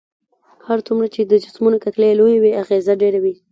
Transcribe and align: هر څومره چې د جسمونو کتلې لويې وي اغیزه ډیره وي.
هر 0.67 0.79
څومره 0.87 1.07
چې 1.15 1.21
د 1.23 1.33
جسمونو 1.43 1.77
کتلې 1.85 2.11
لويې 2.19 2.37
وي 2.39 2.51
اغیزه 2.63 2.93
ډیره 3.01 3.19
وي. 3.23 3.35